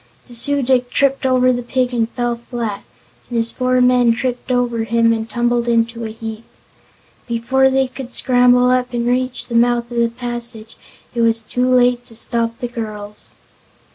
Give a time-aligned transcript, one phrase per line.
[0.27, 2.83] The Su dic tripped over the pig and fell flat,
[3.29, 6.43] and his four men tripped over him and tumbled in a heap.
[7.27, 10.75] Before they could scramble up and reach the mouth of the passage
[11.13, 13.35] it was too late to stop the two girls.